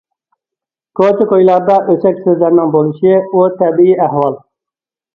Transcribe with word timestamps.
كوچا- 0.99 1.27
كويلاردا 1.33 1.77
ئۆسەك 1.95 2.19
سۆزلەرنىڭ 2.25 2.75
بولۇشى 2.79 3.15
ئۇ 3.31 3.47
تەبىئىي 3.63 3.99
ئەھۋال. 4.09 4.45